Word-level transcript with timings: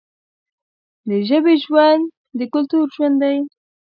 د 1.07 1.09
ژبې 1.27 1.55
ژوند 1.63 2.03
د 2.37 2.39
کلتور 2.53 2.85
ژوند 2.95 3.15
دی. 3.23 3.37